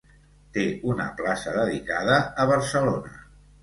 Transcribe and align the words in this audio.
Té 0.55 0.63
una 0.93 1.05
plaça 1.21 1.55
dedicada 1.61 2.19
a 2.47 2.51
Barcelona. 2.57 3.19